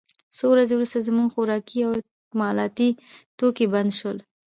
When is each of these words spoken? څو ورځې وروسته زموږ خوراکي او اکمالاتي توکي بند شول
څو 0.35 0.45
ورځې 0.53 0.73
وروسته 0.75 1.05
زموږ 1.07 1.27
خوراکي 1.33 1.79
او 1.85 1.91
اکمالاتي 1.99 2.89
توکي 3.37 3.65
بند 3.73 3.91
شول 3.99 4.17